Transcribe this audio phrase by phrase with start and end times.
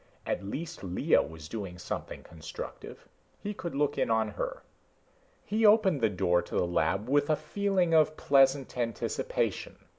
[0.25, 3.07] At least Lea was doing something constructive;
[3.39, 4.63] he could look in on her.
[5.45, 9.75] He opened the door to the lab with a feeling of pleasant anticipation.